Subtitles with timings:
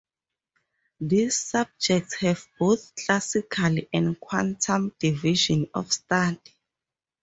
[0.99, 6.39] These subjects have both classical and quantum divisions of study.